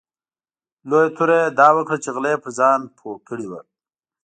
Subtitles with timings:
[0.89, 3.59] لویه توره یې دا وکړه چې غله یې پر ځان پوه کړي وو.